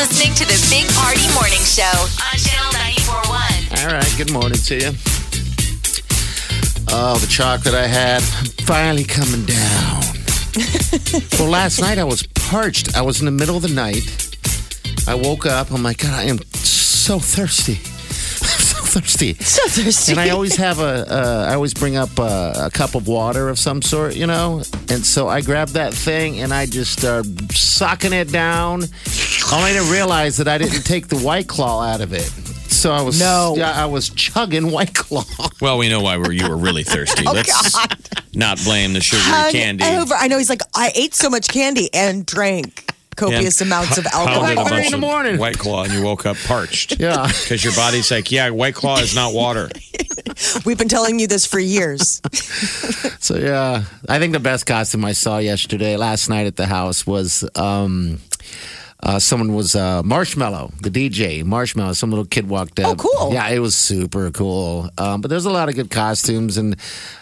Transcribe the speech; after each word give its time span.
Listening 0.00 0.34
to 0.34 0.46
the 0.46 0.56
Big 0.70 0.88
Party 0.94 1.28
Morning 1.34 1.60
Show 1.60 1.82
on 1.84 2.38
Channel 2.38 2.72
941. 2.72 3.84
All 3.84 3.92
right, 3.92 4.14
good 4.16 4.32
morning 4.32 4.56
to 4.56 4.74
you. 4.74 4.92
Oh, 6.88 7.18
the 7.18 7.26
chocolate 7.28 7.74
I 7.74 7.86
had 7.86 8.22
finally 8.64 9.04
coming 9.04 9.44
down. 9.44 10.00
well, 11.38 11.50
last 11.50 11.82
night 11.82 11.98
I 11.98 12.04
was 12.04 12.22
parched. 12.28 12.96
I 12.96 13.02
was 13.02 13.20
in 13.20 13.26
the 13.26 13.30
middle 13.30 13.56
of 13.56 13.62
the 13.62 13.68
night. 13.68 14.00
I 15.06 15.14
woke 15.14 15.44
up. 15.44 15.70
I'm 15.70 15.82
like, 15.82 15.98
God, 15.98 16.14
I 16.14 16.22
am 16.22 16.38
so 16.54 17.18
thirsty. 17.18 17.89
So 18.90 19.00
thirsty. 19.00 19.34
So 19.40 19.62
thirsty. 19.68 20.12
And 20.12 20.20
I 20.20 20.30
always 20.30 20.56
have 20.56 20.78
a, 20.80 21.06
uh, 21.08 21.46
I 21.50 21.54
always 21.54 21.74
bring 21.74 21.96
up 21.96 22.18
a, 22.18 22.52
a 22.66 22.70
cup 22.70 22.94
of 22.94 23.06
water 23.08 23.48
of 23.48 23.58
some 23.58 23.82
sort, 23.82 24.16
you 24.16 24.26
know? 24.26 24.62
And 24.88 25.04
so 25.04 25.28
I 25.28 25.40
grabbed 25.40 25.72
that 25.74 25.92
thing 25.94 26.40
and 26.40 26.52
I 26.52 26.66
just 26.66 26.98
started 26.98 27.52
sucking 27.52 28.12
it 28.12 28.30
down. 28.32 28.82
Only 29.52 29.72
to 29.74 29.82
realize 29.90 30.36
that 30.38 30.48
I 30.48 30.58
didn't 30.58 30.82
take 30.82 31.08
the 31.08 31.18
white 31.18 31.48
claw 31.48 31.82
out 31.82 32.00
of 32.00 32.12
it. 32.12 32.30
So 32.70 32.92
I 32.92 33.02
was, 33.02 33.18
No. 33.20 33.54
yeah, 33.56 33.72
I 33.72 33.86
was 33.86 34.10
chugging 34.10 34.70
white 34.70 34.94
claw. 34.94 35.24
Well, 35.60 35.76
we 35.76 35.88
know 35.88 36.00
why 36.00 36.16
we're, 36.16 36.32
you 36.32 36.48
were 36.48 36.56
really 36.56 36.84
thirsty. 36.84 37.24
Oh, 37.28 37.32
Let's 37.32 37.74
God. 37.76 37.96
not 38.34 38.58
blame 38.64 38.92
the 38.92 39.00
sugary 39.00 39.22
Hung 39.24 39.52
candy. 39.52 39.84
Over. 39.84 40.14
I 40.14 40.28
know 40.28 40.38
he's 40.38 40.48
like, 40.48 40.62
I 40.74 40.92
ate 40.94 41.14
so 41.14 41.28
much 41.28 41.48
candy 41.48 41.92
and 41.92 42.24
drank 42.24 42.89
copious 43.16 43.60
amounts 43.60 43.98
of 43.98 44.06
alcohol. 44.06 44.44
a 44.44 44.68
Three 44.68 44.86
in 44.86 44.92
the 44.92 44.98
morning. 44.98 45.38
White 45.38 45.58
Claw, 45.58 45.84
and 45.84 45.92
you 45.92 46.02
woke 46.02 46.26
up 46.26 46.36
parched. 46.46 46.98
Yeah. 46.98 47.30
Because 47.50 47.64
your 47.64 47.74
body's 47.74 48.10
like, 48.10 48.30
yeah, 48.30 48.50
White 48.50 48.74
Claw 48.74 48.98
is 48.98 49.14
not 49.14 49.34
water. 49.34 49.68
We've 50.64 50.78
been 50.78 50.88
telling 50.88 51.18
you 51.18 51.26
this 51.26 51.46
for 51.46 51.58
years. 51.58 52.20
So 53.22 53.36
yeah, 53.36 53.84
I 54.08 54.18
think 54.18 54.32
the 54.32 54.40
best 54.40 54.64
costume 54.64 55.04
I 55.04 55.12
saw 55.12 55.38
yesterday, 55.38 55.96
last 55.96 56.30
night 56.30 56.46
at 56.46 56.56
the 56.56 56.66
house 56.66 57.06
was 57.06 57.48
um, 57.54 58.18
uh, 59.02 59.18
someone 59.18 59.54
was 59.54 59.74
uh, 59.74 60.02
Marshmello, 60.02 60.72
the 60.80 60.90
DJ 60.90 61.42
Marshmello. 61.44 61.94
Some 61.94 62.10
little 62.10 62.24
kid 62.24 62.48
walked 62.48 62.80
up. 62.80 62.92
Oh, 62.92 62.94
cool. 62.96 63.32
Yeah, 63.32 63.48
it 63.48 63.58
was 63.58 63.76
super 63.76 64.30
cool. 64.30 64.90
Um, 64.98 65.20
but 65.20 65.28
there's 65.28 65.44
a 65.44 65.50
lot 65.50 65.68
of 65.68 65.74
good 65.74 65.90
costumes 65.90 66.56
and 66.56 66.76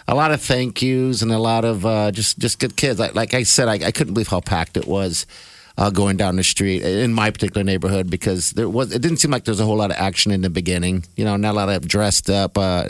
a 0.07 0.15
lot 0.15 0.31
of 0.31 0.41
thank 0.41 0.81
yous 0.81 1.21
and 1.21 1.31
a 1.31 1.37
lot 1.37 1.65
of 1.65 1.85
uh, 1.85 2.11
just 2.11 2.39
just 2.39 2.59
good 2.59 2.75
kids. 2.75 2.99
Like, 2.99 3.15
like 3.15 3.33
I 3.33 3.43
said, 3.43 3.67
I, 3.67 3.73
I 3.87 3.91
couldn't 3.91 4.13
believe 4.13 4.29
how 4.29 4.39
packed 4.41 4.77
it 4.77 4.87
was. 4.87 5.25
Uh, 5.79 5.89
going 5.89 6.17
down 6.17 6.35
the 6.35 6.43
street 6.43 6.81
in 6.83 7.13
my 7.13 7.31
particular 7.31 7.63
neighborhood 7.63 8.09
because 8.09 8.51
there 8.51 8.67
was 8.67 8.91
it 8.91 9.01
didn't 9.01 9.15
seem 9.15 9.31
like 9.31 9.45
there 9.45 9.53
was 9.53 9.61
a 9.61 9.65
whole 9.65 9.77
lot 9.77 9.89
of 9.91 9.95
action 9.97 10.29
in 10.29 10.41
the 10.41 10.49
beginning 10.49 11.05
you 11.15 11.23
know 11.23 11.37
not 11.37 11.51
a 11.51 11.57
lot 11.57 11.69
of 11.69 11.87
dressed 11.87 12.29
up 12.29 12.57
uh, 12.57 12.83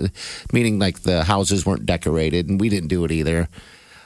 meaning 0.52 0.80
like 0.80 1.02
the 1.04 1.24
houses 1.24 1.68
weren't 1.68 1.86
decorated 1.86 2.50
and 2.50 2.60
we 2.60 2.68
didn't 2.68 2.88
do 2.90 3.06
it 3.06 3.12
either 3.12 3.48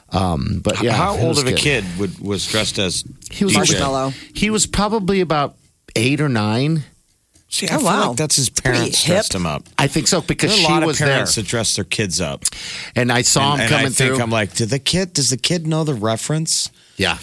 um, 0.10 0.60
but 0.62 0.82
yeah 0.84 0.92
How 0.92 1.18
old 1.18 1.38
of 1.40 1.46
a 1.48 1.52
good. 1.52 1.58
kid 1.60 1.86
would, 1.98 2.20
was 2.20 2.46
dressed 2.46 2.78
as 2.78 3.06
he 3.32 3.46
was 3.46 3.54
DJ? 3.54 3.80
Marshmello. 3.80 4.12
he 4.36 4.50
was 4.50 4.66
probably 4.68 5.22
about 5.22 5.56
eight 5.96 6.20
or 6.20 6.28
nine 6.30 6.84
See, 7.48 7.70
I 7.70 7.76
Oh, 7.76 7.78
feel 7.78 7.86
wow. 7.88 8.08
like 8.10 8.18
that's 8.18 8.36
his 8.36 8.50
parents 8.50 9.04
dressed 9.06 9.34
him 9.34 9.46
up. 9.46 9.64
I 9.78 9.88
think 9.88 10.08
so 10.10 10.20
because 10.22 10.50
There 10.52 10.60
are 10.60 10.64
a 10.64 10.66
she 10.66 10.74
lot 10.74 10.86
was 10.88 11.00
of 11.00 11.08
parents 11.08 11.36
there 11.36 11.44
that 11.44 11.50
dress 11.50 11.76
their 11.78 11.86
kids 11.86 12.20
up. 12.20 12.44
and 12.96 13.12
I 13.12 13.22
saw 13.22 13.54
and, 13.54 13.62
him 13.62 13.62
and 13.62 13.70
coming 13.70 13.86
I 13.86 13.90
think 13.92 14.16
through 14.16 14.24
I'm 14.24 14.30
like, 14.32 14.54
did 14.56 14.70
the 14.72 14.80
kid? 14.80 15.14
Does 15.14 15.30
the 15.30 15.38
kid 15.38 15.68
know 15.68 15.84
the 15.86 15.94
reference? 15.94 16.70
yeah 16.98 17.18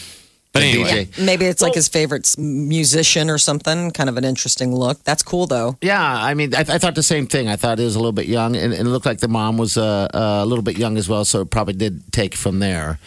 But 0.53 0.63
anyway, 0.63 1.05
DJ. 1.05 1.25
Maybe 1.25 1.45
it's 1.45 1.63
like 1.63 1.75
his 1.75 1.87
favorite 1.87 2.35
musician 2.37 3.31
or 3.31 3.39
something. 3.39 3.93
Kind 3.93 4.09
of 4.09 4.17
an 4.17 4.25
interesting 4.25 4.75
look. 4.75 5.03
That's 5.05 5.23
cool 5.23 5.47
though. 5.47 5.79
Yeah, 5.81 6.03
I 6.03 6.35
mean, 6.35 6.55
I, 6.55 6.61
I 6.61 6.79
thought 6.79 6.97
the 6.97 7.05
same 7.05 7.27
thing. 7.29 7.49
I 7.49 7.55
thought 7.55 7.79
it 7.79 7.85
was 7.85 7.95
a 7.95 8.01
little 8.01 8.13
bit 8.13 8.27
young, 8.27 8.57
and, 8.57 8.73
and 8.73 8.89
it 8.89 8.91
looked 8.91 9.07
like 9.07 9.21
the 9.21 9.29
mom 9.29 9.59
was 9.59 9.77
uh, 9.77 10.09
uh, 10.13 10.41
a 10.43 10.47
little 10.47 10.65
bit 10.65 10.77
young 10.77 10.97
as 10.99 11.09
well, 11.09 11.25
so 11.25 11.43
it 11.43 11.51
probably 11.51 11.75
did 11.75 12.13
take 12.13 12.35
from 12.35 12.59
there. 12.59 12.99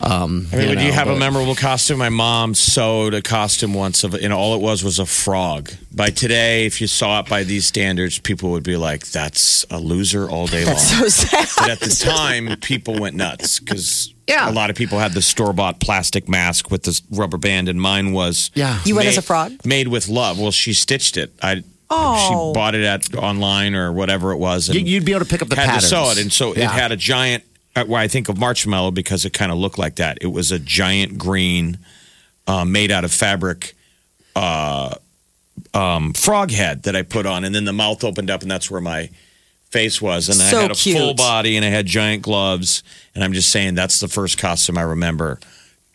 Um, 0.00 0.46
I 0.52 0.56
mean, 0.56 0.68
would 0.68 0.80
you 0.80 0.88
know, 0.88 0.92
have 0.94 1.08
a 1.08 1.16
memorable 1.16 1.54
costume? 1.54 1.98
My 1.98 2.08
mom 2.10 2.54
sewed 2.54 3.14
a 3.14 3.22
costume 3.22 3.72
once 3.74 4.04
of, 4.04 4.14
and 4.14 4.32
all 4.32 4.54
it 4.54 4.60
was 4.60 4.84
was 4.84 4.98
a 4.98 5.06
frog. 5.06 5.70
By 5.92 6.10
today, 6.10 6.66
if 6.66 6.80
you 6.80 6.86
saw 6.86 7.20
it 7.20 7.28
by 7.28 7.44
these 7.44 7.64
standards, 7.66 8.18
people 8.18 8.50
would 8.50 8.62
be 8.62 8.76
like, 8.76 9.06
"That's 9.06 9.64
a 9.70 9.78
loser 9.78 10.28
all 10.28 10.46
day 10.46 10.64
long." 10.64 10.74
That's 10.74 10.98
so 10.98 11.08
sad. 11.08 11.48
but 11.58 11.70
at 11.70 11.80
the 11.80 11.88
time, 12.04 12.56
people 12.60 12.98
went 12.98 13.16
nuts 13.16 13.58
because 13.60 14.12
Yeah. 14.28 14.50
a 14.50 14.52
lot 14.52 14.68
of 14.70 14.76
people 14.76 14.98
had 14.98 15.14
the 15.14 15.22
store 15.22 15.52
bought 15.52 15.80
plastic 15.80 16.28
mask 16.28 16.70
with 16.70 16.82
this 16.82 17.00
rubber 17.10 17.38
band, 17.38 17.68
and 17.68 17.80
mine 17.80 18.12
was 18.12 18.50
Yeah. 18.54 18.78
You 18.84 18.94
went 18.96 19.06
made- 19.06 19.12
as 19.12 19.18
a 19.18 19.22
frog? 19.22 19.52
made 19.64 19.88
with 19.88 20.08
love. 20.08 20.38
Well, 20.38 20.50
she 20.50 20.72
stitched 20.74 21.16
it. 21.16 21.32
I 21.42 21.62
Oh. 21.88 22.18
she 22.28 22.52
bought 22.58 22.74
it 22.74 22.82
at 22.84 23.14
online 23.14 23.74
or 23.76 23.92
whatever 23.92 24.32
it 24.32 24.38
was. 24.38 24.68
And 24.68 24.76
You- 24.76 24.84
You'd 24.84 25.04
be 25.04 25.12
able 25.12 25.20
to 25.20 25.30
pick 25.30 25.40
up 25.40 25.48
the 25.48 25.54
had 25.56 25.66
patterns. 25.66 25.84
to 25.84 25.88
sew 25.88 26.10
it, 26.10 26.18
and 26.18 26.32
so 26.32 26.52
it 26.52 26.64
had 26.68 26.90
a 26.92 26.96
giant. 26.96 27.44
Why 27.84 28.02
I 28.02 28.08
think 28.08 28.28
of 28.28 28.38
marshmallow 28.38 28.92
because 28.92 29.24
it 29.24 29.32
kind 29.32 29.52
of 29.52 29.58
looked 29.58 29.78
like 29.78 29.96
that. 29.96 30.18
It 30.20 30.28
was 30.28 30.50
a 30.52 30.58
giant 30.58 31.18
green, 31.18 31.78
uh, 32.46 32.64
made 32.64 32.90
out 32.90 33.04
of 33.04 33.12
fabric, 33.12 33.74
uh, 34.34 34.94
um, 35.74 36.12
frog 36.12 36.50
head 36.50 36.84
that 36.84 36.96
I 36.96 37.02
put 37.02 37.26
on, 37.26 37.44
and 37.44 37.54
then 37.54 37.64
the 37.64 37.72
mouth 37.72 38.04
opened 38.04 38.30
up, 38.30 38.42
and 38.42 38.50
that's 38.50 38.70
where 38.70 38.80
my 38.80 39.10
face 39.70 40.00
was, 40.00 40.28
and 40.28 40.38
So 40.38 40.58
I 40.58 40.62
had 40.62 40.70
a 40.70 40.74
cute. 40.74 40.96
full 40.96 41.14
body, 41.14 41.56
and 41.56 41.64
I 41.64 41.68
had 41.68 41.86
giant 41.86 42.22
gloves, 42.22 42.82
and 43.14 43.22
I'm 43.24 43.32
just 43.32 43.50
saying 43.50 43.74
that's 43.74 44.00
the 44.00 44.08
first 44.08 44.38
costume 44.38 44.78
I 44.78 44.82
remember 44.82 45.38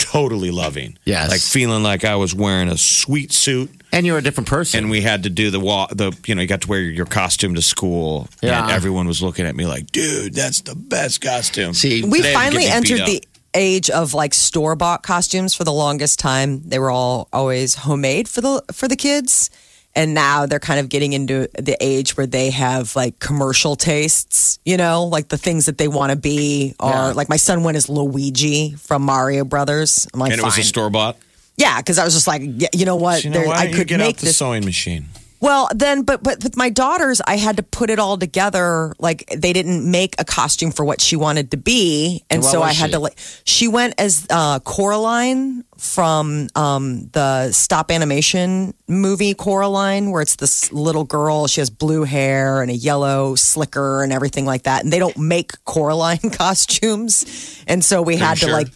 totally 0.02 0.52
loving. 0.52 0.98
Yes. 1.06 1.30
like 1.30 1.42
feeling 1.42 1.84
like 1.84 2.04
I 2.06 2.16
was 2.16 2.34
wearing 2.36 2.68
a 2.70 2.78
sweet 2.78 3.32
suit 3.32 3.70
and 3.94 4.06
you're 4.06 4.18
a 4.18 4.22
different 4.22 4.48
person. 4.50 4.80
and 4.80 4.90
we 4.92 5.02
had 5.02 5.24
to 5.24 5.30
do 5.30 5.52
the 5.52 5.60
wa- 5.60 5.88
the 5.92 6.12
you 6.26 6.36
know 6.36 6.42
you 6.42 6.48
got 6.48 6.62
to 6.62 6.68
wear 6.68 6.82
your 6.82 7.06
costume 7.06 7.56
to 7.56 7.62
school 7.62 8.28
Yeah. 8.42 8.64
and 8.64 8.72
everyone 8.72 9.08
was 9.08 9.22
looking 9.22 9.46
at 9.46 9.56
me 9.56 9.66
like 9.66 9.92
dude 9.92 10.34
that's 10.34 10.62
the 10.62 10.76
best 10.76 11.22
costume 11.22 11.74
See, 11.74 12.04
We 12.04 12.18
Today 12.20 12.34
finally 12.34 12.64
get 12.64 12.84
me 12.84 12.90
beat 12.90 12.92
entered 12.94 13.08
the 13.08 13.24
age 13.54 13.90
of 13.90 14.14
like 14.14 14.34
store 14.34 14.76
bought 14.78 15.04
costumes 15.04 15.54
for 15.54 15.66
the 15.66 15.74
longest 15.74 16.20
time. 16.20 16.62
They 16.70 16.80
were 16.80 16.90
all 16.90 17.28
always 17.34 17.76
homemade 17.76 18.30
for 18.30 18.40
the 18.42 18.64
for 18.72 18.88
the 18.88 18.96
kids. 18.96 19.50
And 19.94 20.14
now 20.14 20.46
they're 20.46 20.60
kind 20.60 20.80
of 20.80 20.88
getting 20.88 21.12
into 21.14 21.50
the 21.60 21.76
age 21.82 22.16
where 22.16 22.26
they 22.28 22.50
have 22.52 22.96
like 22.96 23.20
commercial 23.20 23.76
tastes, 23.76 24.58
you 24.64 24.78
know, 24.78 25.04
like 25.04 25.28
the 25.28 25.38
things 25.38 25.66
that 25.66 25.78
they 25.78 25.90
want 25.90 26.12
to 26.12 26.16
be 26.16 26.74
are 26.80 27.10
Yeah. 27.10 27.14
like 27.14 27.28
my 27.28 27.36
son 27.38 27.64
went 27.64 27.76
as 27.76 27.90
Luigi 27.90 28.72
from 28.76 29.02
Mario 29.02 29.44
Brothers. 29.44 30.08
I'm 30.14 30.20
like, 30.22 30.32
and 30.32 30.40
it 30.40 30.44
was 30.46 30.58
a 30.58 30.64
store 30.64 30.90
bought 30.90 31.18
yeah, 31.58 31.78
because 31.78 32.00
I 32.00 32.06
was 32.06 32.14
just 32.14 32.26
like, 32.28 32.42
yeah, 32.44 32.70
you 32.74 32.86
know 32.86 32.96
what, 32.96 33.24
you 33.26 33.30
know 33.30 33.42
There- 33.42 33.50
I 33.54 33.72
could 33.72 33.88
get 33.88 34.00
make 34.00 34.16
out 34.16 34.18
the 34.18 34.26
this 34.28 34.38
sewing 34.38 34.64
machine 34.66 35.08
well, 35.42 35.68
then, 35.74 36.04
but 36.04 36.22
but 36.22 36.44
with 36.44 36.56
my 36.56 36.70
daughters, 36.70 37.20
I 37.26 37.36
had 37.38 37.58
to 37.58 37.64
put 37.64 37.90
it 37.90 37.98
all 37.98 38.16
together. 38.18 38.94
Like 39.00 39.26
they 39.36 39.54
didn't 39.54 39.90
make 39.90 40.14
a 40.20 40.24
costume 40.24 40.72
for 40.72 40.86
what 40.86 41.02
she 41.02 41.16
wanted 41.16 41.50
to 41.52 41.58
be, 41.58 42.24
and 42.30 42.44
What 42.44 42.52
so 42.52 42.60
was 42.60 42.70
I 42.70 42.74
had 42.74 42.86
she? 42.88 42.92
to 42.94 43.00
like. 43.00 43.18
She 43.44 43.68
went 43.68 43.96
as 43.98 44.28
uh, 44.30 44.60
Coraline 44.60 45.64
from 45.80 46.48
um, 46.56 47.10
the 47.14 47.52
stop 47.52 47.90
animation 47.90 48.76
movie 48.88 49.34
Coraline, 49.34 50.12
where 50.12 50.22
it's 50.22 50.36
this 50.36 50.72
little 50.72 51.06
girl. 51.06 51.48
She 51.48 51.60
has 51.60 51.72
blue 51.72 52.04
hair 52.04 52.62
and 52.62 52.70
a 52.70 52.76
yellow 52.76 53.34
slicker 53.34 54.04
and 54.04 54.14
everything 54.14 54.46
like 54.46 54.64
that. 54.64 54.84
And 54.84 54.94
they 54.94 55.00
don't 55.00 55.18
make 55.18 55.54
Coraline 55.66 56.30
costumes, 56.32 57.64
and 57.68 57.84
so 57.84 58.04
we 58.04 58.18
had 58.18 58.36
to 58.36 58.46
sure? 58.46 58.52
like 58.52 58.68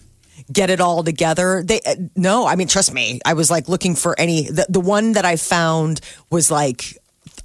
get 0.52 0.70
it 0.70 0.80
all 0.80 1.04
together. 1.04 1.64
They 1.66 1.82
uh, 1.86 1.96
no, 2.16 2.46
I 2.48 2.56
mean, 2.56 2.68
trust 2.68 2.94
me. 2.94 3.20
I 3.26 3.34
was 3.34 3.50
like 3.50 3.68
looking 3.70 3.96
for 3.96 4.20
any. 4.20 4.44
The, 4.44 4.66
the 4.70 4.80
one 4.80 5.14
that 5.14 5.26
I 5.26 5.36
found 5.36 6.02
was 6.30 6.50
like 6.52 6.98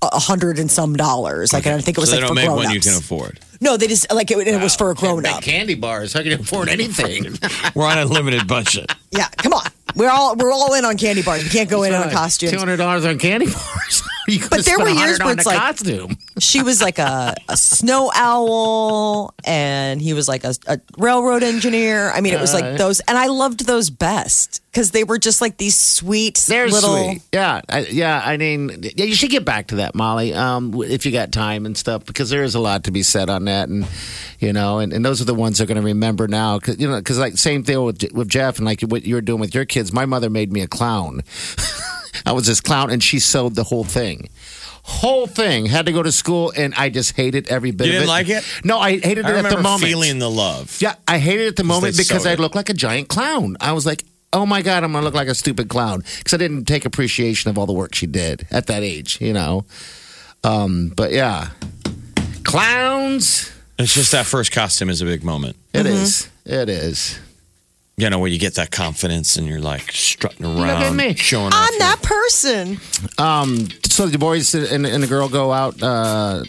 a 0.03 0.19
hundred 0.19 0.59
and 0.59 0.71
some 0.71 0.97
dollars. 0.97 1.53
Like, 1.53 1.67
and 1.67 1.75
I 1.75 1.81
think 1.81 1.99
it 1.99 2.01
was 2.01 2.11
so 2.11 2.17
like 2.17 2.23
they 2.23 2.29
for 2.29 2.35
don't 2.35 2.57
make 2.57 2.65
one 2.67 2.75
you 2.75 2.81
can 2.81 2.95
afford 2.97 3.41
No, 3.61 3.77
they 3.77 3.87
just 3.87 4.11
like 4.13 4.31
it, 4.31 4.47
it 4.47 4.63
was 4.63 4.75
for 4.75 4.91
a 4.91 4.95
grown 4.95 5.27
up. 5.27 5.43
candy 5.43 5.75
bars. 5.75 6.13
How 6.13 6.21
can 6.21 6.31
you 6.31 6.39
afford 6.39 6.69
anything? 6.69 7.37
we're 7.75 7.87
on 7.87 7.99
a 7.99 8.05
limited 8.05 8.47
budget 8.49 8.93
Yeah, 9.11 9.29
come 9.37 9.53
on. 9.53 9.67
We're 9.97 10.11
all 10.11 10.37
we're 10.37 10.53
all 10.53 10.75
in 10.75 10.85
on 10.85 10.97
candy 10.97 11.23
bars. 11.23 11.43
We 11.43 11.51
can't 11.51 11.69
go 11.69 11.83
in 11.83 11.93
on 11.93 12.11
costumes. 12.11 12.53
Two 12.53 12.59
hundred 12.59 12.77
dollars 12.77 13.05
on 13.05 13.19
candy 13.19 13.47
bars. 13.47 14.03
You 14.31 14.49
But 14.49 14.65
there 14.65 14.79
were 14.79 14.89
years 14.89 15.19
where 15.19 15.33
it's 15.33 15.47
like- 15.47 15.59
costume. 15.59 16.17
She 16.39 16.63
was 16.63 16.81
like 16.81 16.99
a, 16.99 17.35
a 17.49 17.57
snow 17.57 18.11
owl, 18.15 19.35
and 19.45 20.01
he 20.01 20.13
was 20.15 20.29
like 20.29 20.45
a, 20.45 20.55
a 20.67 20.81
railroad 20.97 21.43
engineer. 21.43 22.11
I 22.11 22.21
mean, 22.21 22.33
it 22.35 22.41
was 22.41 22.55
like 22.55 22.79
those, 22.79 23.01
and 23.01 23.19
I 23.19 23.27
loved 23.27 23.67
those 23.67 23.91
best 23.91 24.63
because 24.71 24.93
they 24.93 25.05
were 25.05 25.19
just 25.19 25.41
like 25.41 25.57
these 25.59 25.77
sweet 25.77 26.37
They're 26.49 26.69
little. 26.69 26.97
sweet. 26.97 27.23
Yeah, 27.33 27.61
I, 27.69 27.81
yeah. 27.81 28.23
I 28.25 28.37
mean, 28.37 28.71
yeah, 28.97 29.05
you 29.05 29.15
should 29.15 29.31
get 29.31 29.45
back 29.45 29.67
to 29.69 29.77
that, 29.77 29.95
Molly, 29.95 30.33
um, 30.33 30.73
if 30.83 31.05
you 31.05 31.13
got 31.13 31.33
time 31.33 31.67
and 31.67 31.77
stuff, 31.77 32.07
because 32.07 32.31
there 32.31 32.43
is 32.45 32.55
a 32.55 32.61
lot 32.61 32.85
to 32.85 32.91
be 32.91 33.03
said 33.03 33.29
on 33.29 33.45
that, 33.47 33.69
and 33.69 33.87
you 34.39 34.53
know, 34.53 34.79
and, 34.79 34.93
and 34.93 35.05
those 35.05 35.21
are 35.21 35.25
the 35.27 35.35
ones 35.35 35.59
they're 35.59 35.67
going 35.67 35.77
to 35.77 35.83
remember 35.83 36.27
now, 36.29 36.59
because 36.59 36.79
you 36.79 36.89
know, 36.89 36.97
because 36.97 37.19
like 37.19 37.37
same 37.37 37.65
thing 37.65 37.83
with 37.83 38.03
with 38.13 38.29
Jeff 38.29 38.57
and 38.57 38.65
like 38.65 38.81
what 38.83 39.05
you 39.05 39.15
were 39.17 39.21
doing 39.21 39.41
with 39.41 39.55
your 39.55 39.65
kids. 39.67 39.93
My 39.93 40.07
mother 40.07 40.31
made 40.31 40.53
me 40.53 40.63
a 40.63 40.69
clown. 40.69 41.23
I 42.27 42.33
was 42.33 42.47
this 42.47 42.61
clown, 42.61 42.91
and 42.91 43.03
she 43.03 43.19
sewed 43.19 43.55
the 43.55 43.65
whole 43.65 43.85
thing. 43.85 44.29
Whole 44.83 45.27
thing 45.27 45.67
had 45.67 45.87
to 45.87 45.93
go 45.93 46.03
to 46.03 46.11
school, 46.11 46.53
and 46.57 46.75
I 46.75 46.89
just 46.89 47.15
hated 47.17 47.49
every 47.49 47.71
bit 47.71 47.87
You 47.87 47.93
of 47.93 47.95
didn't 48.01 48.09
it. 48.09 48.09
like 48.09 48.29
it? 48.29 48.45
No, 48.65 48.79
I 48.79 48.93
hated 48.99 49.19
it 49.19 49.27
I 49.27 49.29
at 49.31 49.35
remember 49.37 49.57
the 49.59 49.63
moment. 49.63 49.83
feeling 49.85 50.19
the 50.19 50.31
love. 50.31 50.79
Yeah, 50.81 50.95
I 51.07 51.19
hated 51.19 51.45
it 51.45 51.49
at 51.49 51.57
the 51.57 51.65
moment 51.65 51.95
they 51.97 52.03
because 52.03 52.23
sewed 52.23 52.31
I 52.31 52.33
it. 52.33 52.41
looked 52.41 52.55
like 52.55 52.71
a 52.71 52.75
giant 52.75 53.09
clown. 53.09 53.57
I 53.61 53.73
was 53.73 53.85
like, 53.87 54.05
oh 54.33 54.47
my 54.47 54.63
God, 54.63 54.83
I'm 54.83 54.93
going 54.93 55.03
to 55.03 55.05
look 55.05 55.15
like 55.15 55.29
a 55.29 55.35
stupid 55.35 55.69
clown 55.69 56.03
because 56.19 56.33
I 56.35 56.39
didn't 56.39 56.65
take 56.65 56.85
appreciation 56.85 57.51
of 57.51 57.59
all 57.59 57.67
the 57.67 57.73
work 57.73 57.95
she 57.95 58.07
did 58.07 58.47
at 58.51 58.67
that 58.69 58.83
age, 58.83 59.21
you 59.21 59.33
know? 59.33 59.65
Um, 60.45 60.93
but 60.97 61.13
yeah, 61.13 61.49
clowns. 62.45 63.53
It's 63.79 63.95
just 63.95 64.13
that 64.13 64.27
first 64.27 64.53
costume 64.53 64.91
is 64.91 65.01
a 65.03 65.05
big 65.05 65.25
moment. 65.25 65.57
It 65.73 65.79
Mm-hmm. 65.87 65.87
is. 66.03 66.29
It 66.45 66.69
is. 66.69 67.19
You 68.01 68.09
know, 68.09 68.19
where 68.19 68.31
you 68.31 68.39
get 68.39 68.55
that 68.55 68.71
confidence 68.71 69.37
and 69.37 69.47
you're 69.47 69.61
like 69.61 69.93
strutting 69.93 70.47
around, 70.47 70.83
at 70.83 70.95
me. 70.95 71.15
showing 71.15 71.49
off. 71.49 71.55
I'm 71.55 71.73
your- 71.75 71.79
that 71.81 72.03
person. 72.03 72.81
Um, 73.19 73.69
so 73.85 74.07
the 74.07 74.17
boys 74.19 74.55
and, 74.55 74.87
and 74.87 75.03
the 75.03 75.07
girl 75.07 75.29
go 75.29 75.53
out 75.53 75.83
uh, 75.83 76.43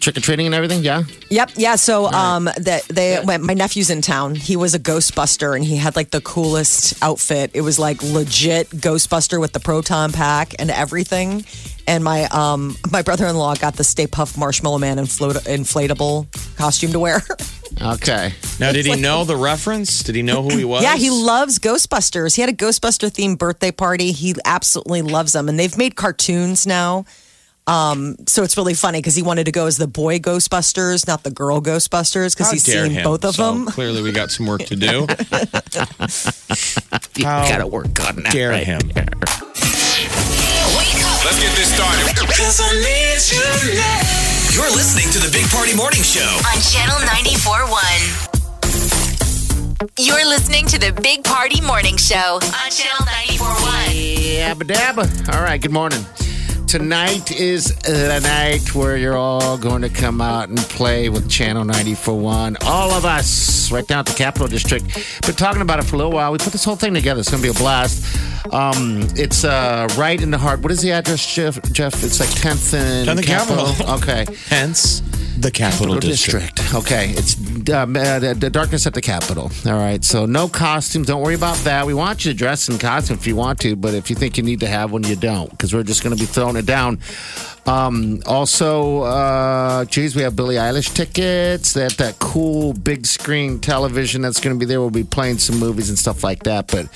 trick 0.00 0.16
or 0.16 0.20
treating 0.20 0.46
and 0.46 0.54
everything? 0.54 0.82
Yeah? 0.82 1.02
Yep. 1.30 1.50
Yeah. 1.56 1.76
So 1.76 2.06
um, 2.06 2.44
that 2.56 2.84
they 2.88 3.20
went. 3.22 3.42
My 3.42 3.54
nephew's 3.54 3.90
in 3.90 4.00
town. 4.00 4.34
He 4.34 4.56
was 4.56 4.74
a 4.74 4.78
Ghostbuster, 4.78 5.54
and 5.54 5.64
he 5.64 5.76
had 5.76 5.94
like 5.96 6.10
the 6.10 6.20
coolest 6.22 6.94
outfit. 7.02 7.50
It 7.54 7.60
was 7.60 7.78
like 7.78 8.02
legit 8.02 8.70
Ghostbuster 8.70 9.38
with 9.40 9.52
the 9.52 9.60
proton 9.60 10.12
pack 10.12 10.54
and 10.58 10.70
everything. 10.70 11.44
And 11.88 12.02
my 12.02 12.24
um 12.24 12.76
my 12.90 13.02
brother 13.02 13.26
in 13.26 13.36
law 13.36 13.54
got 13.54 13.76
the 13.76 13.84
Stay 13.84 14.06
Puft 14.06 14.36
Marshmallow 14.36 14.78
Man 14.78 14.96
inflata- 14.98 15.44
inflatable 15.46 16.26
costume 16.56 16.92
to 16.92 17.00
wear. 17.00 17.22
Okay. 17.82 18.32
Now, 18.58 18.72
did 18.72 18.86
he 18.86 18.92
like- 18.92 19.00
know 19.00 19.24
the 19.24 19.36
reference? 19.36 20.02
Did 20.02 20.14
he 20.14 20.22
know 20.22 20.42
who 20.42 20.56
he 20.56 20.64
was? 20.64 20.82
yeah, 20.82 20.96
he 20.96 21.10
loves 21.10 21.58
Ghostbusters. 21.58 22.34
He 22.34 22.40
had 22.40 22.48
a 22.48 22.54
Ghostbuster 22.54 23.10
themed 23.10 23.36
birthday 23.38 23.70
party. 23.70 24.12
He 24.12 24.34
absolutely 24.46 25.02
loves 25.02 25.34
them, 25.34 25.48
and 25.50 25.58
they've 25.58 25.76
made 25.76 25.94
cartoons 25.94 26.66
now. 26.66 27.04
Um, 27.66 28.16
so 28.28 28.44
it's 28.44 28.56
really 28.56 28.72
funny 28.72 29.00
because 29.00 29.14
he 29.16 29.22
wanted 29.22 29.44
to 29.44 29.52
go 29.52 29.66
as 29.66 29.76
the 29.76 29.88
boy 29.88 30.20
Ghostbusters, 30.20 31.06
not 31.06 31.22
the 31.24 31.30
girl 31.32 31.60
Ghostbusters, 31.60 32.34
because 32.34 32.50
he's 32.52 32.62
seen 32.62 32.92
him. 32.92 33.04
both 33.04 33.24
of 33.26 33.34
So 33.34 33.52
them. 33.52 33.66
Clearly, 33.66 34.00
we 34.00 34.12
got 34.12 34.30
some 34.30 34.46
work 34.46 34.62
to 34.62 34.76
do. 34.76 35.06
You 37.16 37.24
got 37.24 37.58
to 37.58 37.66
work 37.66 37.86
on 38.06 38.16
that. 38.22 38.32
dare 38.32 38.50
right 38.50 38.64
him. 38.66 38.80
there. 38.94 39.06
Wake 41.26 41.34
up 41.34 41.36
Let's 41.42 41.42
get 41.42 41.50
this 41.56 41.74
started. 41.74 42.06
You're 44.54 44.70
listening 44.70 45.10
to 45.10 45.18
the 45.18 45.28
Big 45.32 45.50
Party 45.50 45.74
Morning 45.74 46.02
Show. 46.02 46.20
on 46.22 46.60
Channel 46.60 46.98
94.1. 47.04 49.90
You're 49.98 50.24
listening 50.24 50.66
to 50.66 50.78
the 50.78 50.92
Big 51.02 51.24
Party 51.24 51.60
Morning 51.60 51.96
Show 51.96 52.38
on 52.40 52.70
Channel 52.70 53.04
94.1. 53.06 54.38
Yabba 54.38 54.62
dabba. 54.62 55.08
All 55.34 55.42
right, 55.42 55.60
good 55.60 55.72
morning. 55.72 56.06
Tonight 56.76 57.32
is 57.32 57.74
the 57.74 58.20
night 58.20 58.74
where 58.74 58.98
you're 58.98 59.16
all 59.16 59.56
going 59.56 59.80
to 59.80 59.88
come 59.88 60.20
out 60.20 60.50
and 60.50 60.58
play 60.58 61.08
with 61.08 61.26
Channel 61.26 61.64
941. 61.64 62.58
All 62.66 62.90
of 62.90 63.06
us, 63.06 63.72
right 63.72 63.86
down 63.86 64.00
at 64.00 64.06
the 64.06 64.12
Capital 64.12 64.46
District. 64.46 64.84
Been 65.22 65.34
talking 65.36 65.62
about 65.62 65.78
it 65.78 65.84
for 65.84 65.94
a 65.94 65.96
little 65.96 66.12
while. 66.12 66.32
We 66.32 66.36
put 66.36 66.52
this 66.52 66.64
whole 66.64 66.76
thing 66.76 66.92
together. 66.92 67.20
It's 67.20 67.30
going 67.30 67.42
to 67.42 67.50
be 67.50 67.56
a 67.56 67.58
blast. 67.58 68.04
Um, 68.52 69.08
it's 69.16 69.42
uh, 69.42 69.88
right 69.96 70.20
in 70.20 70.30
the 70.30 70.36
heart. 70.36 70.60
What 70.60 70.70
is 70.70 70.82
the 70.82 70.92
address, 70.92 71.34
Jeff? 71.34 71.62
Jeff, 71.72 72.04
it's 72.04 72.20
like 72.20 72.28
10th 72.28 72.74
and 72.74 73.08
On 73.08 73.16
the 73.16 73.22
Capitol. 73.22 73.68
Okay. 73.94 74.26
Hence, 74.48 75.00
the 75.36 75.50
Capital 75.50 75.98
District. 75.98 76.74
Okay, 76.74 77.10
it's 77.10 77.36
um, 77.70 77.96
uh, 77.96 78.18
the, 78.18 78.34
the 78.38 78.50
darkness 78.50 78.86
at 78.86 78.94
the 78.94 79.02
Capitol. 79.02 79.50
All 79.66 79.72
right, 79.72 80.04
so 80.04 80.26
no 80.26 80.48
costumes. 80.48 81.06
Don't 81.06 81.22
worry 81.22 81.34
about 81.34 81.56
that. 81.58 81.86
We 81.86 81.94
want 81.94 82.24
you 82.24 82.32
to 82.32 82.36
dress 82.36 82.68
in 82.68 82.78
costume 82.78 83.16
if 83.16 83.26
you 83.26 83.36
want 83.36 83.60
to, 83.60 83.76
but 83.76 83.94
if 83.94 84.10
you 84.10 84.16
think 84.16 84.36
you 84.36 84.42
need 84.42 84.60
to 84.60 84.66
have 84.66 84.92
one, 84.92 85.04
you 85.04 85.16
don't, 85.16 85.50
because 85.50 85.74
we're 85.74 85.82
just 85.82 86.02
going 86.02 86.16
to 86.16 86.20
be 86.20 86.26
throwing 86.26 86.56
it 86.56 86.66
down. 86.66 87.00
Um, 87.66 88.22
also, 88.26 89.00
uh, 89.02 89.84
geez, 89.86 90.14
we 90.14 90.22
have 90.22 90.36
Billie 90.36 90.54
Eilish 90.54 90.94
tickets. 90.94 91.72
That 91.72 91.92
that 91.98 92.18
cool 92.18 92.72
big 92.72 93.06
screen 93.06 93.58
television 93.58 94.22
that's 94.22 94.40
going 94.40 94.54
to 94.54 94.60
be 94.60 94.66
there. 94.66 94.80
We'll 94.80 94.90
be 94.90 95.04
playing 95.04 95.38
some 95.38 95.58
movies 95.58 95.88
and 95.88 95.98
stuff 95.98 96.22
like 96.22 96.44
that. 96.44 96.68
But 96.68 96.88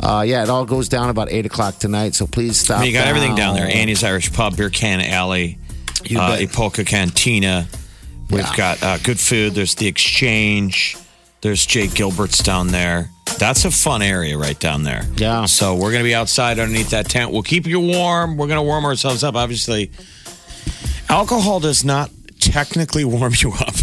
uh, 0.00 0.22
yeah, 0.22 0.42
it 0.42 0.50
all 0.50 0.64
goes 0.64 0.88
down 0.88 1.10
about 1.10 1.30
eight 1.30 1.46
o'clock 1.46 1.78
tonight. 1.78 2.14
So 2.14 2.26
please 2.26 2.58
stop. 2.58 2.78
I 2.78 2.82
mean, 2.82 2.92
you 2.92 2.98
got 2.98 3.06
everything 3.06 3.36
down 3.36 3.54
there. 3.54 3.68
down. 3.68 3.76
Annie's 3.76 4.02
Irish 4.02 4.32
Pub, 4.32 4.56
Beer 4.56 4.70
Can 4.70 5.00
Alley, 5.00 5.58
uh. 6.16 6.36
Epolka 6.40 6.84
Cantina. 6.84 7.68
We've 8.30 8.40
Yeah. 8.44 8.56
got 8.56 8.82
uh, 8.82 8.98
good 8.98 9.18
food. 9.20 9.54
There's 9.54 9.74
the 9.74 9.86
Exchange. 9.86 10.96
There's 11.42 11.64
Jay 11.64 11.86
Gilbert's 11.86 12.38
down 12.38 12.68
there. 12.68 13.10
That's 13.38 13.64
a 13.64 13.70
fun 13.70 14.02
area 14.02 14.36
right 14.38 14.58
down 14.58 14.82
there. 14.82 15.04
Yeah. 15.16 15.44
So 15.46 15.74
we're 15.74 15.90
going 15.92 16.02
to 16.02 16.08
be 16.08 16.14
outside 16.14 16.58
underneath 16.58 16.90
that 16.90 17.08
tent. 17.08 17.30
We'll 17.30 17.42
keep 17.42 17.66
you 17.66 17.78
warm. 17.80 18.36
We're 18.36 18.46
going 18.46 18.58
to 18.58 18.62
warm 18.62 18.84
ourselves 18.84 19.22
up. 19.22 19.34
Obviously, 19.34 19.90
alcohol 21.08 21.60
does 21.60 21.84
not 21.84 22.10
technically 22.40 23.04
warm 23.04 23.32
you 23.38 23.52
up. 23.52 23.74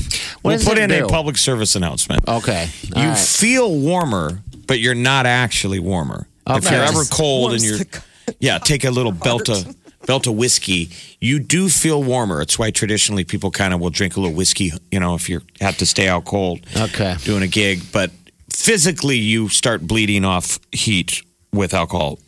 we'll 0.43 0.59
put 0.59 0.77
in 0.77 0.89
do? 0.89 1.05
a 1.05 1.07
public 1.07 1.37
service 1.37 1.75
announcement. 1.75 2.27
Okay, 2.27 2.67
all 2.95 3.03
you 3.03 3.09
right. 3.09 3.17
feel 3.17 3.73
warmer, 3.73 4.39
but 4.67 4.79
you're 4.79 4.95
not 4.95 5.25
actually 5.25 5.79
warmer. 5.79 6.27
If 6.47 6.69
you're 6.69 6.81
ever 6.81 7.03
cold 7.05 7.53
and 7.53 7.61
you're, 7.63 7.79
yeah, 8.39 8.57
take 8.57 8.83
a 8.83 8.91
little 8.91 9.11
belt 9.13 9.49
of 10.03 10.07
belt 10.07 10.27
of 10.27 10.35
whiskey. 10.35 10.89
You 11.19 11.39
do 11.39 11.69
feel 11.69 12.03
warmer. 12.03 12.41
It's 12.41 12.59
why 12.59 12.71
traditionally 12.71 13.23
people 13.23 13.51
kind 13.51 13.73
of 13.73 13.79
will 13.79 13.89
drink 13.89 14.15
a 14.15 14.19
little 14.19 14.35
whiskey. 14.35 14.71
You 14.91 14.99
know, 14.99 15.15
if 15.15 15.29
you 15.29 15.41
have 15.61 15.77
to 15.77 15.85
stay 15.85 16.07
out 16.07 16.25
cold, 16.25 16.65
Okay. 16.77 17.15
doing 17.23 17.43
a 17.43 17.47
gig, 17.47 17.81
but 17.91 18.11
physically 18.51 19.17
you 19.17 19.49
start 19.49 19.81
bleeding 19.87 20.25
off 20.25 20.59
heat 20.71 21.21
with 21.51 21.73
alcohol. 21.73 22.19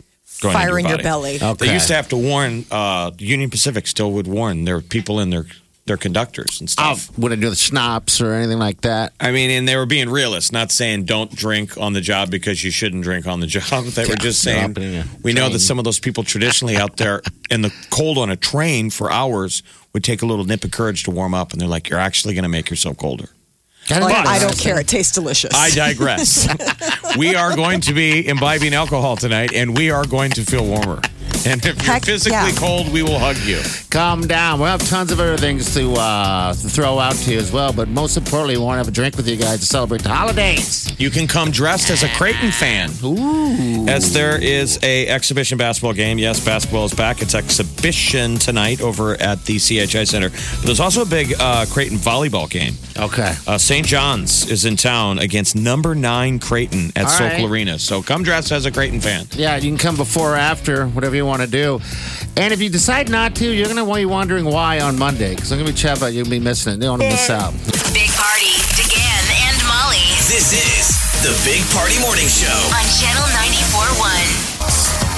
Going 0.41 0.53
Fire 0.53 0.77
into 0.77 0.79
in 0.79 0.85
your 0.87 0.97
body. 0.97 1.03
belly. 1.03 1.35
Okay. 1.41 1.65
They 1.67 1.73
used 1.73 1.87
to 1.87 1.95
have 1.95 2.09
to 2.09 2.17
warn. 2.17 2.65
Uh, 2.69 3.11
Union 3.19 3.49
Pacific 3.49 3.87
still 3.87 4.11
would 4.11 4.27
warn 4.27 4.65
their 4.65 4.81
people 4.81 5.19
in 5.21 5.29
their 5.29 5.45
their 5.85 5.97
conductors 5.97 6.59
and 6.59 6.67
I 6.67 6.71
stuff. 6.71 7.11
Oh, 7.11 7.21
wouldn't 7.21 7.41
do 7.41 7.49
the 7.49 7.55
schnapps 7.55 8.19
or 8.19 8.33
anything 8.33 8.57
like 8.57 8.81
that. 8.81 9.13
I 9.19 9.31
mean, 9.31 9.51
and 9.51 9.67
they 9.67 9.75
were 9.75 9.85
being 9.85 10.09
realists, 10.09 10.51
not 10.51 10.71
saying 10.71 11.05
don't 11.05 11.33
drink 11.33 11.77
on 11.77 11.93
the 11.93 12.01
job 12.01 12.31
because 12.31 12.63
you 12.63 12.71
shouldn't 12.71 13.03
drink 13.03 13.27
on 13.27 13.39
the 13.39 13.47
job. 13.47 13.85
They 13.85 14.05
were 14.07 14.15
just 14.15 14.41
saying 14.41 14.73
dropping 14.73 14.93
in 14.93 15.01
a 15.01 15.05
we 15.21 15.33
know 15.33 15.47
that 15.49 15.59
some 15.59 15.77
of 15.77 15.85
those 15.85 15.99
people 15.99 16.23
traditionally 16.23 16.75
out 16.75 16.97
there 16.97 17.21
in 17.51 17.61
the 17.61 17.73
cold 17.91 18.17
on 18.17 18.31
a 18.31 18.35
train 18.35 18.89
for 18.89 19.11
hours 19.11 19.61
would 19.93 20.03
take 20.03 20.23
a 20.23 20.25
little 20.25 20.45
nip 20.45 20.63
of 20.63 20.71
courage 20.71 21.03
to 21.03 21.11
warm 21.11 21.33
up, 21.35 21.51
and 21.51 21.61
they're 21.61 21.67
like, 21.67 21.89
"You're 21.89 21.99
actually 21.99 22.33
going 22.33 22.43
to 22.43 22.49
make 22.49 22.69
yourself 22.69 22.97
colder." 22.97 23.29
Like, 23.87 24.25
I 24.25 24.39
don't 24.39 24.57
care. 24.57 24.79
It 24.79 24.87
tastes 24.87 25.13
delicious. 25.13 25.53
I 25.53 25.69
digress. 25.69 26.47
we 27.17 27.35
are 27.35 27.55
going 27.55 27.81
to 27.81 27.93
be 27.93 28.27
imbibing 28.27 28.73
alcohol 28.73 29.15
tonight, 29.15 29.53
and 29.53 29.77
we 29.77 29.91
are 29.91 30.05
going 30.05 30.31
to 30.31 30.43
feel 30.43 30.65
warmer. 30.65 31.01
And 31.55 31.63
if 31.63 31.85
you're 31.85 31.99
physically 31.99 32.31
yeah. 32.31 32.51
cold, 32.55 32.91
we 32.91 33.03
will 33.03 33.19
hug 33.19 33.37
you. 33.37 33.61
Calm 33.91 34.21
down. 34.21 34.59
We'll 34.59 34.69
have 34.69 34.87
tons 34.89 35.11
of 35.11 35.19
other 35.19 35.37
things 35.37 35.75
to, 35.75 35.93
uh, 35.93 36.53
to 36.53 36.69
throw 36.69 36.97
out 36.97 37.13
to 37.13 37.31
you 37.31 37.37
as 37.37 37.51
well. 37.51 37.71
But 37.71 37.87
most 37.87 38.17
importantly, 38.17 38.57
we 38.57 38.63
want 38.63 38.75
to 38.75 38.79
have 38.79 38.87
a 38.87 38.91
drink 38.91 39.15
with 39.15 39.27
you 39.27 39.35
guys 39.35 39.59
to 39.59 39.65
celebrate 39.65 40.01
the 40.01 40.09
holidays. 40.09 40.91
You 40.99 41.11
can 41.11 41.27
come 41.27 41.51
dressed 41.51 41.91
as 41.91 42.01
a 42.01 42.09
Creighton 42.09 42.51
fan. 42.51 42.89
Ooh. 43.03 43.87
As 43.87 44.11
there 44.11 44.41
is 44.41 44.79
a 44.81 45.07
exhibition 45.07 45.59
basketball 45.59 45.93
game. 45.93 46.17
Yes, 46.17 46.43
basketball 46.43 46.85
is 46.85 46.95
back. 46.95 47.21
It's 47.21 47.35
exhibition 47.35 48.37
tonight 48.37 48.81
over 48.81 49.13
at 49.21 49.45
the 49.45 49.59
CHI 49.59 50.03
Center. 50.03 50.29
But 50.29 50.65
there's 50.65 50.79
also 50.79 51.03
a 51.03 51.05
big 51.05 51.35
uh, 51.39 51.67
Creighton 51.69 51.97
volleyball 51.99 52.49
game. 52.49 52.73
Okay. 52.97 53.35
Uh, 53.45 53.57
St. 53.59 53.85
John's 53.85 54.49
is 54.49 54.65
in 54.65 54.77
town 54.77 55.19
against 55.19 55.55
number 55.55 55.93
nine 55.93 56.39
Creighton 56.39 56.91
at 56.95 57.03
All 57.03 57.11
Sokol 57.11 57.29
right. 57.29 57.51
Arena. 57.51 57.77
So 57.77 58.01
come 58.01 58.23
dressed 58.23 58.51
as 58.51 58.65
a 58.65 58.71
Creighton 58.71 58.99
fan. 58.99 59.27
Yeah, 59.33 59.57
you 59.57 59.69
can 59.69 59.77
come 59.77 59.95
before 59.95 60.33
or 60.33 60.37
after, 60.37 60.87
whatever 60.87 61.15
you 61.15 61.25
want 61.25 61.34
to 61.41 61.47
do. 61.47 61.79
And 62.37 62.51
if 62.53 62.61
you 62.61 62.69
decide 62.69 63.09
not 63.09 63.35
to, 63.35 63.47
you're 63.49 63.67
going 63.71 63.83
to 63.83 63.93
be 63.93 64.05
wondering 64.05 64.45
why 64.45 64.79
on 64.81 64.97
Monday. 64.99 65.35
Because 65.35 65.51
I'm 65.51 65.57
going 65.59 65.67
to 65.67 65.73
be 65.73 65.77
chatting 65.77 66.01
about 66.03 66.13
you'll 66.13 66.29
be 66.29 66.39
missing 66.39 66.73
it. 66.73 66.75
You 66.77 66.81
don't 66.91 66.99
want 66.99 67.03
to 67.03 67.09
miss 67.09 67.29
out. 67.29 67.53
Big 67.95 68.11
Party, 68.11 68.51
DeGan 68.75 69.23
and 69.47 69.55
Molly 69.67 70.03
This 70.27 70.51
is 70.51 70.91
the 71.23 71.31
Big 71.47 71.63
Party 71.71 71.95
Morning 72.03 72.27
Show. 72.27 72.51
on 72.75 72.85
Channel 72.99 73.23
94.1. 73.39 75.15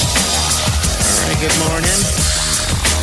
All 0.00 1.28
right, 1.28 1.40
good 1.40 1.56
morning. 1.68 2.00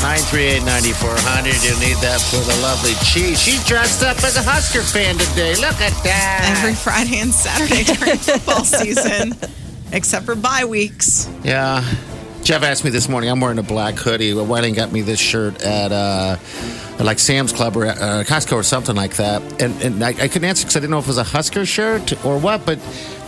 938-9400. 0.01 1.63
You 1.65 1.73
need 1.81 1.97
that 2.05 2.21
for 2.21 2.37
the 2.45 2.55
lovely 2.61 2.93
cheese. 3.05 3.41
She's 3.41 3.63
dressed 3.65 4.03
up 4.03 4.17
as 4.23 4.37
a 4.37 4.41
Husker 4.43 4.81
fan 4.81 5.17
today. 5.17 5.55
Look 5.55 5.79
at 5.81 5.93
that. 6.03 6.55
every 6.57 6.73
Friday 6.75 7.17
and 7.19 7.33
Saturday 7.33 7.83
during 7.83 8.17
football 8.17 8.63
season, 8.63 9.33
except 9.91 10.25
for 10.25 10.35
bye 10.35 10.65
weeks. 10.65 11.29
Yeah. 11.43 11.83
Jeff 12.43 12.63
asked 12.63 12.85
me 12.85 12.89
this 12.91 13.09
morning. 13.09 13.29
I'm 13.29 13.41
wearing 13.41 13.59
a 13.59 13.63
black 13.63 13.95
hoodie. 13.95 14.33
Well, 14.33 14.45
Whiting 14.45 14.73
got 14.73 14.91
me 14.93 15.01
this 15.01 15.19
shirt 15.19 15.61
at 15.63 15.91
uh, 15.91 16.37
like 17.03 17.19
Sam's 17.19 17.51
Club 17.51 17.75
or 17.75 17.87
uh, 17.87 18.23
Costco 18.25 18.53
or 18.53 18.63
something 18.63 18.95
like 18.95 19.15
that, 19.17 19.41
and 19.61 19.81
and 19.81 20.01
I, 20.01 20.09
I 20.09 20.27
couldn't 20.29 20.45
answer 20.45 20.63
because 20.63 20.77
I 20.77 20.79
didn't 20.79 20.91
know 20.91 20.99
if 20.99 21.05
it 21.05 21.09
was 21.09 21.17
a 21.17 21.25
Husker 21.25 21.65
shirt 21.65 22.13
or 22.25 22.37
what. 22.37 22.65
But 22.65 22.79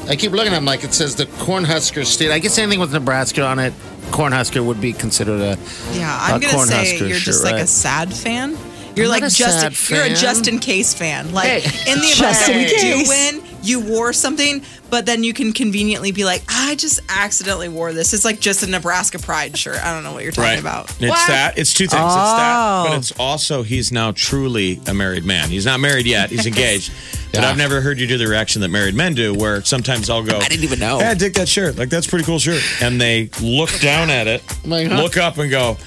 I 0.07 0.15
keep 0.15 0.31
looking 0.31 0.53
at 0.53 0.55
them 0.55 0.63
like 0.65 0.85
it 0.85 0.93
says 0.93 1.15
the 1.17 1.25
Cornhusker 1.25 2.05
State. 2.05 2.31
I 2.31 2.39
guess 2.39 2.57
anything 2.57 2.79
with 2.79 2.93
Nebraska 2.93 3.43
on 3.45 3.59
it, 3.59 3.73
Cornhusker 4.11 4.65
would 4.65 4.79
be 4.79 4.93
considered 4.93 5.41
a 5.41 5.57
Yeah, 5.91 6.17
I'm 6.21 6.37
a 6.37 6.39
gonna 6.39 6.65
say 6.67 6.97
you're 6.99 7.17
just 7.17 7.43
shirt, 7.43 7.51
like 7.51 7.61
a 7.61 7.67
sad 7.67 8.13
fan. 8.13 8.57
You're 8.95 9.05
I'm 9.07 9.11
like 9.11 9.23
a 9.23 9.29
just 9.29 9.89
sad 9.89 9.97
you're 9.97 10.05
a 10.05 10.15
just 10.15 10.47
in 10.47 10.59
case 10.59 10.93
fan. 10.93 11.33
Like 11.33 11.47
Hey, 11.63 11.91
in 11.91 11.99
the 11.99 12.05
event 12.07 12.37
that 12.37 12.83
you 12.83 13.03
win, 13.07 13.43
you 13.61 13.81
wore 13.81 14.13
something, 14.13 14.61
but 14.89 15.05
then 15.05 15.24
you 15.24 15.34
can 15.34 15.53
conveniently 15.53 16.12
be 16.12 16.25
like, 16.25 16.43
I 16.50 16.75
just 16.75 17.00
accidentally 17.10 17.69
wore 17.69 17.93
this. 17.93 18.13
It's 18.13 18.25
like 18.25 18.39
just 18.39 18.63
a 18.63 18.67
Nebraska 18.67 19.19
Pride 19.19 19.58
shirt. 19.58 19.84
I 19.84 19.93
don't 19.93 20.03
know 20.03 20.13
what 20.13 20.24
you're 20.24 20.31
talking 20.31 20.50
Right. 20.51 20.60
about. 20.60 20.89
It's 21.00 21.27
that. 21.27 21.58
It's 21.58 21.74
two 21.74 21.88
things. 21.88 22.01
It's 22.01 22.13
that, 22.15 22.55
oh. 22.58 22.84
but 22.88 22.93
Oh. 22.93 22.98
it's 22.98 23.12
also 23.19 23.63
he's 23.63 23.91
now 23.91 24.12
truly 24.12 24.79
a 24.88 24.93
married 24.93 25.25
man. 25.25 25.50
He's 25.50 25.65
not 25.65 25.79
married 25.79 26.05
yet. 26.05 26.29
He's 26.29 26.46
engaged. 26.48 26.91
But 27.34 27.43
I've 27.43 27.58
never 27.58 27.79
heard 27.81 28.00
you 28.00 28.08
do 28.08 28.17
the 28.17 28.25
reaction 28.27 28.62
that 28.63 28.69
married 28.69 28.96
men 28.96 29.13
do, 29.13 29.34
where 29.36 29.63
sometimes 29.63 30.10
I'll 30.10 30.24
go, 30.24 30.38
I 30.39 30.48
didn't 30.48 30.63
even 30.63 30.79
know. 30.79 30.98
Hey, 31.00 31.05
I 31.10 31.13
dig 31.13 31.34
that 31.36 31.48
shirt. 31.48 31.77
Like 31.77 31.89
that's 31.89 32.08
a 32.08 32.10
pretty 32.10 32.25
cool 32.25 32.39
shirt. 32.39 32.62
And 32.81 33.00
they 33.00 33.29
look 33.41 33.69
down 33.81 34.10
at 34.10 34.27
it, 34.27 34.41
Like, 34.65 34.88
huh? 34.88 35.01
look 35.01 35.15
up, 35.17 35.38
and 35.38 35.50
go, 35.51 35.77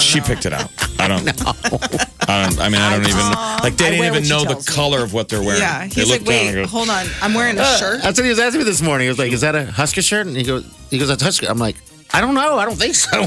She 0.00 0.20
picked 0.20 0.46
it 0.46 0.52
out. 0.52 0.70
I 0.98 1.08
don't. 1.08 1.26
I 2.28 2.46
don't. 2.46 2.60
I 2.60 2.68
mean, 2.68 2.80
I 2.80 2.96
don't 2.96 3.08
even 3.08 3.20
like. 3.62 3.76
They 3.76 3.86
I 3.86 3.90
didn't 3.90 3.98
wear 4.00 4.08
even 4.08 4.12
what 4.22 4.24
she 4.24 4.30
know 4.30 4.40
the 4.44 4.50
tells 4.50 4.68
me. 4.68 4.74
color 4.74 5.02
of 5.02 5.12
what 5.12 5.28
they're 5.28 5.42
wearing. 5.42 5.60
Yeah. 5.60 5.86
They 5.88 6.02
He's 6.02 6.08
look 6.10 6.20
like, 6.20 6.28
down 6.28 6.54
wait, 6.54 6.62
go, 6.62 6.66
hold 6.66 6.88
on. 6.90 7.06
I'm 7.22 7.34
wearing 7.34 7.58
a 7.58 7.62
uh, 7.62 7.76
shirt. 7.76 8.02
That's 8.02 8.18
what 8.18 8.24
he 8.24 8.30
was 8.30 8.38
asking 8.38 8.60
me 8.60 8.64
this 8.64 8.82
morning. 8.82 9.06
He 9.06 9.08
was 9.08 9.18
like, 9.18 9.32
"Is 9.32 9.40
that 9.40 9.54
a 9.54 9.64
Husker 9.66 10.02
shirt?" 10.02 10.26
And 10.26 10.36
he 10.36 10.42
goes, 10.44 10.64
"He 10.90 10.98
goes, 10.98 11.08
that's 11.08 11.22
Husker." 11.22 11.46
I'm 11.46 11.58
like, 11.58 11.76
"I 12.12 12.20
don't 12.20 12.34
know. 12.34 12.58
I 12.58 12.64
don't 12.66 12.76
think 12.76 12.94
so." 12.94 13.26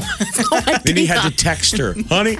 Then 0.84 0.96
he 0.96 1.06
had 1.06 1.22
to 1.28 1.36
text 1.36 1.76
her, 1.78 1.94
honey. 2.08 2.38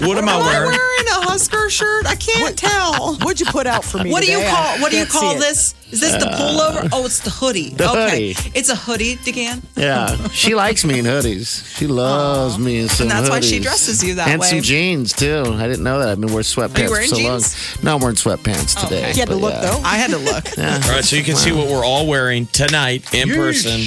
What 0.00 0.18
am 0.18 0.28
I 0.28 0.32
Am 0.34 0.42
I 0.42 0.46
wearing? 0.46 0.70
wearing 0.70 1.06
a 1.08 1.26
Husker 1.26 1.70
shirt? 1.70 2.06
I 2.06 2.14
can't 2.16 2.56
tell. 2.56 3.16
What'd 3.16 3.40
you 3.40 3.46
put 3.46 3.66
out 3.66 3.84
for 3.84 3.98
me? 4.02 4.10
What 4.10 4.22
do 4.22 4.30
you 4.30 4.38
today? 4.38 4.50
call 4.50 4.76
I 4.76 4.78
what 4.80 4.90
do 4.90 4.98
you 4.98 5.04
can't 5.04 5.12
see 5.12 5.18
call 5.18 5.36
it. 5.36 5.40
this? 5.40 5.74
Is 5.90 6.00
this 6.00 6.12
the 6.22 6.28
uh, 6.28 6.36
pullover? 6.38 6.88
Oh, 6.92 7.06
it's 7.06 7.20
the 7.20 7.30
hoodie. 7.30 7.70
The 7.70 7.90
okay. 7.90 8.32
hoodie. 8.32 8.50
It's 8.58 8.68
a 8.68 8.76
hoodie, 8.76 9.16
DeGan. 9.16 9.62
yeah, 9.76 10.28
she 10.28 10.54
likes 10.54 10.84
me 10.84 10.98
in 10.98 11.04
hoodies. 11.06 11.64
She 11.76 11.86
loves 11.86 12.58
me 12.58 12.80
in 12.80 12.88
some 12.88 13.04
And 13.04 13.10
that's 13.12 13.30
why 13.30 13.40
she 13.40 13.58
hoodies. 13.58 13.62
dresses 13.62 14.04
you 14.04 14.14
that 14.16 14.26
way. 14.26 14.32
and 14.32 14.40
way. 14.42 14.48
some 14.48 14.60
jeans 14.62 15.12
too. 15.12 15.44
I 15.46 15.66
didn't 15.66 15.84
know 15.84 15.98
that. 16.00 16.08
I've 16.10 16.20
been 16.20 16.28
wearing 16.30 16.42
sweatpants 16.42 16.90
wearing 16.90 17.08
for 17.08 17.14
so 17.14 17.20
jeans? 17.22 17.76
long. 17.76 17.84
No, 17.84 17.94
I'm 17.94 18.00
wearing 18.00 18.16
sweatpants 18.16 18.74
oh, 18.78 18.82
today. 18.84 18.98
Okay. 19.02 19.12
You 19.12 19.20
had 19.20 19.28
to 19.28 19.34
but 19.34 19.40
look 19.40 19.54
yeah. 19.54 19.60
though. 19.70 19.80
I 19.82 19.96
had 19.96 20.10
to 20.10 20.18
look. 20.18 20.58
All 20.58 20.92
right, 20.92 21.04
so 21.04 21.16
you 21.16 21.22
can 21.22 21.36
see 21.36 21.52
what 21.52 21.68
we're 21.68 21.84
all 21.84 22.06
wearing 22.06 22.46
tonight 22.48 23.14
in 23.14 23.28
person. 23.30 23.80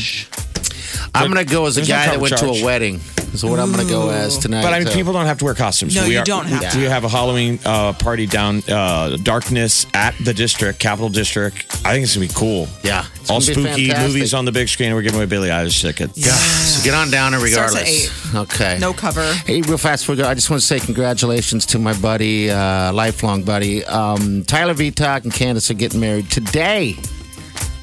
I'm 1.13 1.28
gonna 1.30 1.44
go 1.46 1.66
as 1.66 1.78
a 1.78 1.82
There's 1.82 1.89
no 1.89 1.96
guy 1.96 2.06
that 2.06 2.12
cover 2.13 2.22
went 2.22 2.38
to 2.38 2.46
charge. 2.46 2.62
a 2.62 2.66
wedding. 2.66 3.00
Is 3.34 3.44
what 3.44 3.60
I'm 3.60 3.72
gonna 3.72 3.88
go 3.88 4.10
as 4.10 4.38
tonight. 4.38 4.64
But 4.64 4.74
I 4.74 4.80
mean, 4.80 4.88
so- 4.88 4.94
people 4.94 5.14
don't 5.14 5.26
have 5.26 5.38
to 5.40 5.46
wear 5.46 5.54
costumes. 5.54 5.96
No, 5.96 6.04
we 6.04 6.14
you 6.14 6.20
are, 6.20 6.24
don't 6.26 6.46
have 6.46 6.62
we, 6.62 6.70
to. 6.70 6.78
We 6.80 6.84
have 6.86 7.04
a 7.04 7.10
Halloween 7.10 7.60
uh, 7.66 7.94
party 7.94 8.26
down 8.26 8.64
uh, 8.70 9.18
Darkness 9.18 9.86
at 9.94 10.16
the 10.24 10.34
district, 10.34 10.80
Capital 10.80 11.10
District. 11.10 11.66
I 11.86 11.94
think 11.94 12.04
it's 12.04 12.16
gonna 12.16 12.28
be 12.28 12.34
cool. 12.34 12.68
Yeah, 12.84 13.06
it's 13.16 13.30
all 13.30 13.40
gonna 13.40 13.76
be 13.76 13.90
spooky 13.90 14.08
movies 14.08 14.34
on 14.34 14.46
the 14.46 14.52
big 14.52 14.68
screen. 14.68 14.94
We're 14.94 15.02
giving 15.02 15.18
away 15.18 15.26
Billie 15.26 15.50
Eilish 15.50 15.82
tickets. 15.82 16.18
Yeah. 16.18 16.32
So 16.32 16.84
get 16.84 16.94
on 16.94 17.12
down 17.12 17.32
there 17.32 17.46
Starts 17.48 17.76
at 17.76 17.82
regardless. 17.86 18.36
Okay. 18.36 18.78
No 18.80 18.94
cover. 18.94 19.34
Hey, 19.46 19.62
real 19.62 19.78
fast, 19.78 20.04
before 20.04 20.16
we 20.16 20.22
go, 20.24 20.30
I 20.30 20.34
just 20.34 20.50
want 20.50 20.62
to 20.62 20.68
say 20.68 20.80
congratulations 20.80 21.66
to 21.68 21.80
my 21.80 21.94
buddy, 22.00 22.50
uh, 22.50 22.94
lifelong 22.94 23.44
buddy. 23.44 23.84
Um, 23.86 24.44
Tyler 24.44 24.74
Vitok 24.74 25.24
and 25.24 25.34
Candace 25.34 25.70
are 25.72 25.76
getting 25.76 26.00
married 26.00 26.30
today. 26.30 26.96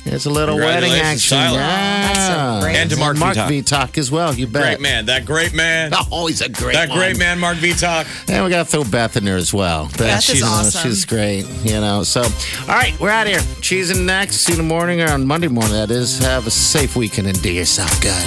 It's 0.08 0.26
a 0.26 0.30
little 0.30 0.56
wedding 0.56 0.92
action. 0.92 1.36
Tyler. 1.36 1.58
Yeah. 1.58 2.12
That's 2.12 2.60
so 2.60 2.66
great. 2.66 2.76
And 2.76 2.90
to 2.90 2.96
Mark 2.96 3.16
Mark 3.16 3.36
Vitok. 3.36 3.48
Vitok 3.48 3.98
as 3.98 4.10
well, 4.10 4.34
you 4.34 4.46
bet. 4.46 4.62
Great 4.62 4.80
man, 4.80 5.06
that 5.06 5.26
great 5.26 5.52
man, 5.52 5.92
Oh, 6.12 6.26
he's 6.26 6.40
a 6.40 6.48
great 6.48 6.74
that 6.74 6.90
great 6.90 7.18
man, 7.18 7.38
Mark 7.38 7.56
Vitok. 7.58 8.06
And 8.28 8.44
we 8.44 8.50
got 8.50 8.64
to 8.64 8.70
throw 8.70 8.84
Beth 8.84 9.16
in 9.16 9.24
there 9.24 9.36
as 9.36 9.52
well. 9.52 9.90
Beth, 9.98 10.18
is 10.18 10.24
she's, 10.24 10.42
uh, 10.42 10.46
awesome. 10.46 10.88
she's 10.88 11.04
great, 11.04 11.44
you 11.64 11.80
know. 11.80 12.02
So, 12.02 12.22
all 12.22 12.68
right, 12.68 12.98
we're 13.00 13.10
out 13.10 13.26
of 13.26 13.32
here. 13.32 13.42
Cheese 13.60 13.90
and 13.90 14.06
next. 14.06 14.36
See 14.36 14.52
you 14.52 14.60
in 14.60 14.66
the 14.66 14.74
morning 14.74 15.00
or 15.02 15.10
on 15.10 15.26
Monday 15.26 15.48
morning, 15.48 15.72
that 15.72 15.90
is. 15.90 16.18
Have 16.18 16.46
a 16.46 16.50
safe 16.50 16.94
weekend 16.96 17.26
and 17.26 17.40
do 17.42 17.52
yourself 17.52 18.00
good. 18.00 18.24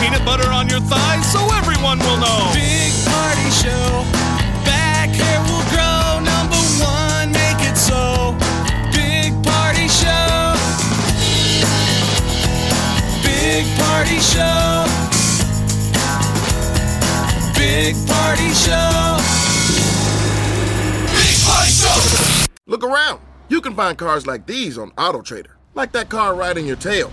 Peanut 0.00 0.24
butter 0.24 0.50
on 0.50 0.68
your 0.68 0.80
thighs 0.80 1.30
so 1.30 1.38
everyone 1.54 1.98
will 1.98 2.16
know. 2.16 2.50
Big 2.54 2.92
party 3.04 3.50
show. 3.52 4.02
Back 4.64 5.10
hair 5.10 5.40
will 5.44 5.66
grow. 5.68 6.24
Number 6.24 6.56
one, 6.80 7.30
make 7.30 7.60
it 7.60 7.76
so. 7.76 8.34
Big 8.96 9.36
party 9.44 9.86
show. 9.88 10.56
Big 13.22 13.64
party 13.76 14.18
show. 14.18 14.88
Big 17.54 17.94
party 18.08 18.50
show. 18.56 19.20
Big 21.12 21.36
party 21.44 21.70
show. 21.70 22.46
Look 22.66 22.82
around. 22.82 23.20
You 23.48 23.60
can 23.60 23.74
find 23.74 23.98
cars 23.98 24.26
like 24.26 24.46
these 24.46 24.78
on 24.78 24.92
AutoTrader, 24.92 25.52
like 25.74 25.92
that 25.92 26.08
car 26.08 26.34
riding 26.34 26.66
your 26.66 26.76
tail. 26.76 27.12